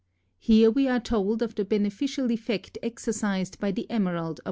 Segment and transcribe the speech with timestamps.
[0.39, 4.39] Here we are told of the beneficial effect exercised by the emerald upon the eyes.